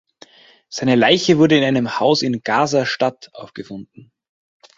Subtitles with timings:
[0.67, 4.11] Seine Leiche wurde in einem Haus in Gaza-Stadt aufgefunden.